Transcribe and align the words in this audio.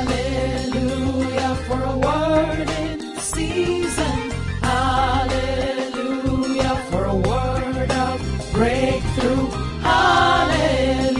Hallelujah 0.00 1.54
for 1.68 1.82
a 1.82 1.96
word 1.98 2.68
in 2.80 3.18
season. 3.18 4.30
Hallelujah 4.62 6.06
for 6.90 7.04
a 7.04 7.14
word 7.14 7.90
of 7.90 8.16
breakthrough. 8.54 9.46
Hallelujah 9.82 11.18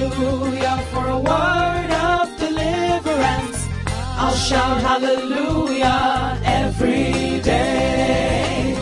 for 0.90 1.06
a 1.08 1.19
word 1.19 1.90
of 1.93 2.38
deliverance. 2.38 3.69
I'll 4.17 4.35
shout 4.35 4.81
hallelujah 4.81 6.40
every 6.42 7.40
day. 7.40 8.78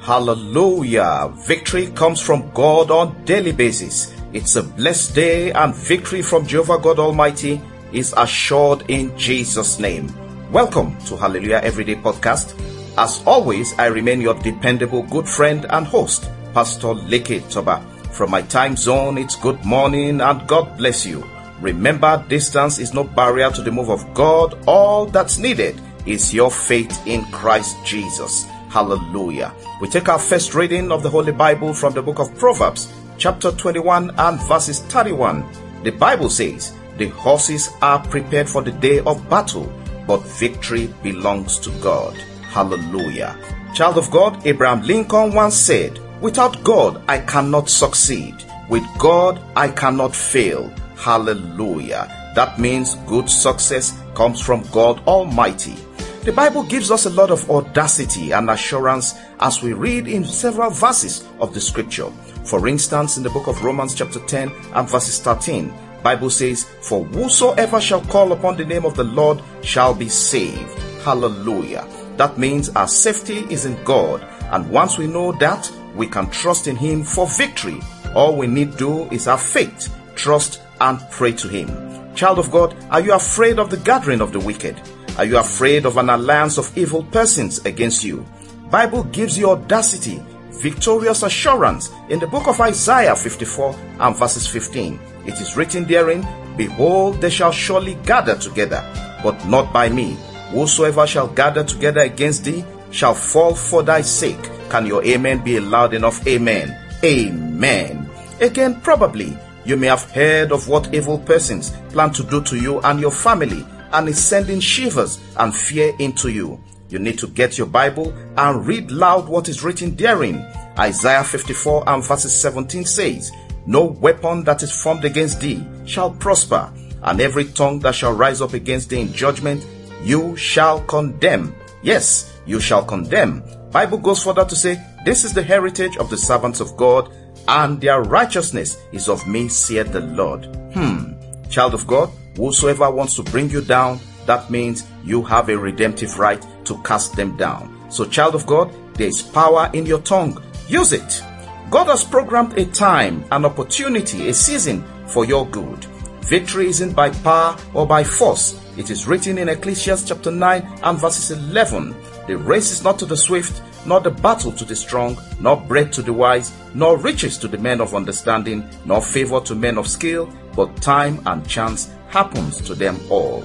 Hallelujah. 0.00 1.30
Victory 1.46 1.88
comes 1.88 2.22
from 2.22 2.50
God 2.54 2.90
on 2.90 3.22
daily 3.26 3.52
basis. 3.52 4.14
It's 4.32 4.56
a 4.56 4.62
blessed 4.62 5.14
day 5.14 5.52
and 5.52 5.74
victory 5.74 6.22
from 6.22 6.46
Jehovah 6.46 6.78
God 6.78 6.98
Almighty 6.98 7.60
is 7.96 8.12
assured 8.18 8.84
in 8.88 9.16
Jesus' 9.16 9.80
name. 9.80 10.12
Welcome 10.52 10.98
to 11.06 11.16
Hallelujah 11.16 11.60
Everyday 11.64 11.94
Podcast. 11.94 12.54
As 12.98 13.22
always, 13.26 13.72
I 13.78 13.86
remain 13.86 14.20
your 14.20 14.34
dependable 14.34 15.02
good 15.04 15.26
friend 15.26 15.64
and 15.70 15.86
host, 15.86 16.28
Pastor 16.52 16.88
Leke 16.88 17.50
Toba. 17.50 17.80
From 18.12 18.30
my 18.30 18.42
time 18.42 18.76
zone, 18.76 19.16
it's 19.16 19.34
good 19.34 19.64
morning 19.64 20.20
and 20.20 20.46
God 20.46 20.76
bless 20.76 21.06
you. 21.06 21.24
Remember, 21.62 22.22
distance 22.28 22.78
is 22.78 22.92
no 22.92 23.02
barrier 23.02 23.50
to 23.50 23.62
the 23.62 23.72
move 23.72 23.88
of 23.88 24.12
God. 24.12 24.62
All 24.66 25.06
that's 25.06 25.38
needed 25.38 25.80
is 26.04 26.34
your 26.34 26.50
faith 26.50 27.06
in 27.06 27.24
Christ 27.32 27.76
Jesus. 27.82 28.44
Hallelujah. 28.68 29.54
We 29.80 29.88
take 29.88 30.10
our 30.10 30.18
first 30.18 30.54
reading 30.54 30.92
of 30.92 31.02
the 31.02 31.08
Holy 31.08 31.32
Bible 31.32 31.72
from 31.72 31.94
the 31.94 32.02
book 32.02 32.18
of 32.18 32.36
Proverbs, 32.36 32.92
chapter 33.16 33.52
21 33.52 34.10
and 34.18 34.38
verses 34.42 34.80
31. 34.80 35.46
The 35.82 35.92
Bible 35.92 36.28
says, 36.28 36.74
The 36.98 37.08
horses 37.08 37.70
are 37.82 38.02
prepared 38.06 38.48
for 38.48 38.62
the 38.62 38.72
day 38.72 39.00
of 39.00 39.28
battle, 39.28 39.70
but 40.06 40.24
victory 40.38 40.92
belongs 41.02 41.58
to 41.60 41.70
God. 41.80 42.14
Hallelujah. 42.50 43.38
Child 43.74 43.98
of 43.98 44.10
God, 44.10 44.46
Abraham 44.46 44.82
Lincoln 44.82 45.34
once 45.34 45.56
said, 45.56 46.00
Without 46.22 46.64
God, 46.64 47.02
I 47.08 47.18
cannot 47.18 47.68
succeed. 47.68 48.34
With 48.70 48.84
God, 48.98 49.40
I 49.54 49.68
cannot 49.68 50.16
fail. 50.16 50.72
Hallelujah. 50.96 52.32
That 52.34 52.58
means 52.58 52.94
good 53.06 53.28
success 53.28 54.00
comes 54.14 54.40
from 54.40 54.62
God 54.72 55.00
Almighty. 55.06 55.76
The 56.24 56.32
Bible 56.32 56.64
gives 56.64 56.90
us 56.90 57.06
a 57.06 57.10
lot 57.10 57.30
of 57.30 57.48
audacity 57.50 58.32
and 58.32 58.50
assurance 58.50 59.14
as 59.38 59.62
we 59.62 59.74
read 59.74 60.08
in 60.08 60.24
several 60.24 60.70
verses 60.70 61.24
of 61.38 61.54
the 61.54 61.60
scripture. 61.60 62.10
For 62.44 62.66
instance, 62.66 63.16
in 63.16 63.22
the 63.22 63.30
book 63.30 63.46
of 63.46 63.62
Romans 63.62 63.94
chapter 63.94 64.18
10 64.18 64.50
and 64.74 64.88
verses 64.88 65.20
13, 65.20 65.72
Bible 66.06 66.30
says, 66.30 66.62
For 66.82 67.02
whosoever 67.06 67.80
shall 67.80 68.00
call 68.00 68.30
upon 68.30 68.56
the 68.56 68.64
name 68.64 68.84
of 68.84 68.94
the 68.94 69.02
Lord 69.02 69.42
shall 69.62 69.92
be 69.92 70.08
saved. 70.08 70.78
Hallelujah. 71.02 71.84
That 72.16 72.38
means 72.38 72.68
our 72.68 72.86
safety 72.86 73.38
is 73.50 73.64
in 73.64 73.82
God. 73.82 74.22
And 74.52 74.70
once 74.70 74.98
we 74.98 75.08
know 75.08 75.32
that, 75.32 75.68
we 75.96 76.06
can 76.06 76.30
trust 76.30 76.68
in 76.68 76.76
Him 76.76 77.02
for 77.02 77.26
victory. 77.26 77.80
All 78.14 78.36
we 78.36 78.46
need 78.46 78.76
do 78.76 79.06
is 79.10 79.24
have 79.24 79.42
faith, 79.42 79.92
trust, 80.14 80.62
and 80.80 81.00
pray 81.10 81.32
to 81.32 81.48
Him. 81.48 82.14
Child 82.14 82.38
of 82.38 82.52
God, 82.52 82.76
are 82.88 83.00
you 83.00 83.12
afraid 83.12 83.58
of 83.58 83.70
the 83.70 83.78
gathering 83.78 84.20
of 84.20 84.32
the 84.32 84.38
wicked? 84.38 84.80
Are 85.18 85.24
you 85.24 85.38
afraid 85.38 85.86
of 85.86 85.96
an 85.96 86.10
alliance 86.10 86.56
of 86.56 86.70
evil 86.78 87.02
persons 87.02 87.58
against 87.66 88.04
you? 88.04 88.24
Bible 88.70 89.02
gives 89.02 89.36
you 89.36 89.50
audacity, 89.50 90.22
victorious 90.52 91.24
assurance 91.24 91.90
in 92.10 92.20
the 92.20 92.28
book 92.28 92.46
of 92.46 92.60
Isaiah 92.60 93.16
54 93.16 93.74
and 93.98 94.16
verses 94.16 94.46
15. 94.46 95.00
It 95.26 95.40
is 95.40 95.56
written 95.56 95.84
therein, 95.84 96.26
Behold, 96.56 97.20
they 97.20 97.30
shall 97.30 97.52
surely 97.52 97.94
gather 98.04 98.36
together, 98.36 98.82
but 99.22 99.46
not 99.46 99.72
by 99.72 99.88
me. 99.88 100.16
Whosoever 100.50 101.06
shall 101.06 101.28
gather 101.28 101.64
together 101.64 102.00
against 102.00 102.44
thee 102.44 102.64
shall 102.90 103.14
fall 103.14 103.54
for 103.54 103.82
thy 103.82 104.00
sake. 104.00 104.50
Can 104.70 104.86
your 104.86 105.04
amen 105.04 105.44
be 105.44 105.56
a 105.56 105.60
loud 105.60 105.94
enough 105.94 106.26
amen? 106.26 106.76
Amen. 107.04 108.08
Again, 108.40 108.80
probably 108.80 109.36
you 109.64 109.76
may 109.76 109.88
have 109.88 110.10
heard 110.12 110.52
of 110.52 110.68
what 110.68 110.94
evil 110.94 111.18
persons 111.18 111.70
plan 111.90 112.12
to 112.12 112.22
do 112.22 112.42
to 112.44 112.56
you 112.56 112.80
and 112.82 113.00
your 113.00 113.10
family 113.10 113.66
and 113.92 114.08
is 114.08 114.22
sending 114.22 114.60
shivers 114.60 115.20
and 115.36 115.54
fear 115.54 115.94
into 115.98 116.28
you. 116.28 116.60
You 116.88 116.98
need 117.00 117.18
to 117.18 117.26
get 117.26 117.58
your 117.58 117.66
Bible 117.66 118.14
and 118.36 118.66
read 118.66 118.90
loud 118.90 119.28
what 119.28 119.48
is 119.48 119.64
written 119.64 119.96
therein. 119.96 120.36
Isaiah 120.78 121.24
54 121.24 121.88
and 121.88 122.06
verses 122.06 122.38
17 122.38 122.84
says, 122.84 123.32
No 123.66 123.84
weapon 123.84 124.44
that 124.44 124.62
is 124.62 124.72
formed 124.72 125.04
against 125.04 125.40
thee 125.40 125.66
shall 125.84 126.10
prosper, 126.10 126.72
and 127.02 127.20
every 127.20 127.44
tongue 127.44 127.80
that 127.80 127.94
shall 127.94 128.12
rise 128.12 128.40
up 128.40 128.54
against 128.54 128.90
thee 128.90 129.00
in 129.00 129.12
judgment, 129.12 129.66
you 130.02 130.36
shall 130.36 130.80
condemn. 130.84 131.54
Yes, 131.82 132.38
you 132.46 132.60
shall 132.60 132.84
condemn. 132.84 133.42
Bible 133.70 133.98
goes 133.98 134.22
further 134.22 134.44
to 134.44 134.54
say, 134.54 134.80
This 135.04 135.24
is 135.24 135.34
the 135.34 135.42
heritage 135.42 135.96
of 135.96 136.10
the 136.10 136.16
servants 136.16 136.60
of 136.60 136.76
God, 136.76 137.12
and 137.48 137.80
their 137.80 138.02
righteousness 138.02 138.78
is 138.92 139.08
of 139.08 139.26
me, 139.26 139.48
saith 139.48 139.92
the 139.92 140.00
Lord. 140.00 140.46
Hmm. 140.72 141.12
Child 141.48 141.74
of 141.74 141.86
God, 141.86 142.10
whosoever 142.36 142.90
wants 142.90 143.16
to 143.16 143.22
bring 143.22 143.50
you 143.50 143.60
down, 143.60 144.00
that 144.26 144.50
means 144.50 144.86
you 145.04 145.22
have 145.22 145.48
a 145.48 145.56
redemptive 145.58 146.18
right 146.18 146.44
to 146.64 146.80
cast 146.82 147.14
them 147.14 147.36
down. 147.36 147.72
So, 147.90 148.04
child 148.04 148.34
of 148.34 148.46
God, 148.46 148.72
there 148.94 149.06
is 149.08 149.22
power 149.22 149.70
in 149.72 149.86
your 149.86 150.00
tongue. 150.00 150.42
Use 150.68 150.92
it. 150.92 151.22
God 151.68 151.88
has 151.88 152.04
programmed 152.04 152.56
a 152.56 152.64
time, 152.66 153.24
an 153.32 153.44
opportunity, 153.44 154.28
a 154.28 154.34
season 154.34 154.84
for 155.08 155.24
your 155.24 155.46
good. 155.48 155.84
Victory 156.22 156.68
isn't 156.68 156.94
by 156.94 157.10
power 157.10 157.56
or 157.74 157.84
by 157.86 158.04
force. 158.04 158.60
It 158.76 158.88
is 158.88 159.08
written 159.08 159.36
in 159.36 159.48
Ecclesiastes 159.48 160.08
chapter 160.08 160.30
9 160.30 160.80
and 160.84 160.98
verses 160.98 161.32
11. 161.32 161.96
The 162.28 162.38
race 162.38 162.70
is 162.70 162.84
not 162.84 163.00
to 163.00 163.06
the 163.06 163.16
swift, 163.16 163.62
nor 163.84 164.00
the 164.00 164.12
battle 164.12 164.52
to 164.52 164.64
the 164.64 164.76
strong, 164.76 165.18
nor 165.40 165.56
bread 165.56 165.92
to 165.94 166.02
the 166.02 166.12
wise, 166.12 166.52
nor 166.72 166.98
riches 166.98 167.36
to 167.38 167.48
the 167.48 167.58
men 167.58 167.80
of 167.80 167.96
understanding, 167.96 168.68
nor 168.84 169.02
favor 169.02 169.40
to 169.40 169.56
men 169.56 169.76
of 169.76 169.88
skill, 169.88 170.32
but 170.54 170.76
time 170.80 171.20
and 171.26 171.48
chance 171.48 171.90
happens 172.08 172.60
to 172.60 172.76
them 172.76 172.96
all. 173.10 173.40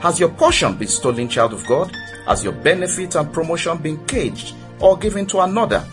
Has 0.00 0.20
your 0.20 0.28
portion 0.28 0.76
been 0.76 0.88
stolen, 0.88 1.28
child 1.28 1.52
of 1.52 1.66
God? 1.66 1.90
Has 2.26 2.44
your 2.44 2.52
benefit 2.52 3.16
and 3.16 3.32
promotion 3.32 3.78
been 3.78 4.04
caged 4.06 4.54
or 4.78 4.96
given 4.96 5.26
to 5.26 5.40
another? 5.40 5.84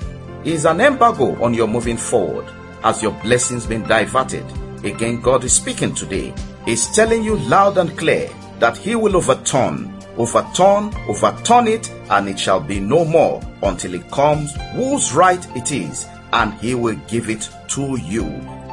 Is 0.43 0.65
an 0.65 0.81
embargo 0.81 1.39
on 1.43 1.53
your 1.53 1.67
moving 1.67 1.97
forward? 1.97 2.45
Has 2.81 3.03
your 3.03 3.11
blessings 3.21 3.67
been 3.67 3.83
diverted? 3.83 4.43
Again, 4.83 5.21
God 5.21 5.43
is 5.43 5.53
speaking 5.53 5.93
today. 5.93 6.33
He's 6.65 6.87
telling 6.95 7.23
you 7.23 7.37
loud 7.37 7.77
and 7.77 7.95
clear 7.95 8.27
that 8.57 8.75
He 8.75 8.95
will 8.95 9.15
overturn, 9.15 9.93
overturn, 10.17 10.95
overturn 11.07 11.67
it, 11.67 11.91
and 12.09 12.27
it 12.27 12.39
shall 12.39 12.59
be 12.59 12.79
no 12.79 13.05
more 13.05 13.39
until 13.61 13.93
it 13.93 14.09
comes 14.09 14.51
whose 14.73 15.13
right 15.13 15.45
it 15.55 15.71
is, 15.71 16.07
and 16.33 16.55
He 16.55 16.73
will 16.73 16.97
give 17.07 17.29
it 17.29 17.47
to 17.69 17.99
you. 17.99 18.23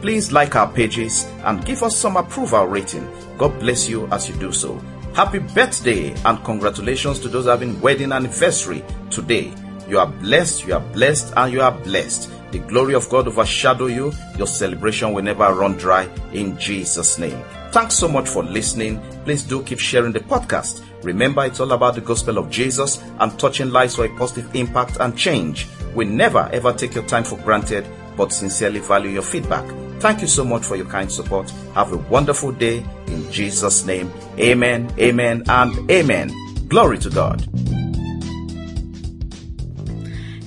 Please 0.00 0.32
like 0.32 0.56
our 0.56 0.70
pages 0.72 1.24
and 1.44 1.64
give 1.64 1.82
us 1.82 1.96
some 1.96 2.16
approval 2.16 2.66
rating. 2.66 3.06
God 3.36 3.58
bless 3.60 3.88
you 3.88 4.06
as 4.08 4.28
you 4.28 4.34
do 4.36 4.50
so. 4.52 4.80
Happy 5.14 5.38
birthday 5.38 6.14
and 6.24 6.42
congratulations 6.44 7.18
to 7.20 7.28
those 7.28 7.46
having 7.46 7.80
wedding 7.80 8.12
anniversary 8.12 8.82
today. 9.10 9.52
You 9.88 9.98
are 9.98 10.06
blessed, 10.06 10.66
you 10.66 10.74
are 10.74 10.80
blessed, 10.80 11.34
and 11.36 11.52
you 11.52 11.60
are 11.60 11.72
blessed. 11.72 12.30
The 12.52 12.60
glory 12.60 12.94
of 12.94 13.08
God 13.10 13.28
overshadow 13.28 13.86
you. 13.86 14.12
Your 14.38 14.46
celebration 14.46 15.12
will 15.12 15.22
never 15.22 15.52
run 15.52 15.76
dry 15.76 16.08
in 16.32 16.56
Jesus' 16.58 17.18
name. 17.18 17.42
Thanks 17.70 17.94
so 17.94 18.08
much 18.08 18.28
for 18.28 18.42
listening. 18.42 19.00
Please 19.24 19.42
do 19.42 19.62
keep 19.62 19.78
sharing 19.78 20.12
the 20.12 20.20
podcast. 20.20 20.84
Remember, 21.02 21.44
it's 21.44 21.60
all 21.60 21.72
about 21.72 21.94
the 21.94 22.00
gospel 22.00 22.38
of 22.38 22.50
Jesus 22.50 23.02
and 23.20 23.38
touching 23.38 23.70
lives 23.70 23.96
for 23.96 24.04
a 24.06 24.16
positive 24.16 24.54
impact 24.54 24.96
and 25.00 25.16
change. 25.16 25.68
We 25.94 26.04
never 26.04 26.48
ever 26.52 26.72
take 26.72 26.94
your 26.94 27.06
time 27.06 27.24
for 27.24 27.36
granted, 27.38 27.86
but 28.16 28.32
sincerely 28.32 28.80
value 28.80 29.10
your 29.10 29.22
feedback. 29.22 29.64
Thank 30.00 30.22
you 30.22 30.28
so 30.28 30.44
much 30.44 30.64
for 30.64 30.76
your 30.76 30.86
kind 30.86 31.12
support. 31.12 31.50
Have 31.74 31.92
a 31.92 31.98
wonderful 31.98 32.52
day 32.52 32.82
in 33.06 33.30
Jesus' 33.30 33.84
name. 33.84 34.10
Amen, 34.38 34.90
amen, 34.98 35.42
and 35.46 35.90
amen. 35.90 36.32
Glory 36.68 36.96
to 36.98 37.10
God. 37.10 37.46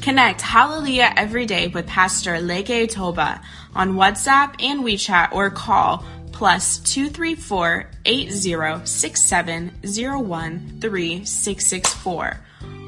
Connect 0.02 0.42
Hallelujah 0.42 1.14
every 1.16 1.46
day 1.46 1.68
with 1.68 1.86
Pastor 1.86 2.34
Leke 2.34 2.90
Toba 2.90 3.40
on 3.76 3.94
WhatsApp 3.94 4.56
and 4.62 4.84
WeChat 4.84 5.32
or 5.32 5.52
call 5.52 6.04
plus 6.32 6.80
234 6.80 7.92
8067 8.06 9.72
3664 9.82 12.40